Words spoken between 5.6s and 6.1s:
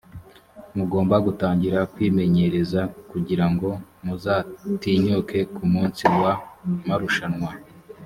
munsi